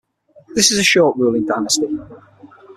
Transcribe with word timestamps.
This 0.55 0.71
is 0.71 0.79
a 0.79 0.83
short 0.83 1.15
ruling 1.15 1.45
Dynasty. 1.45 1.85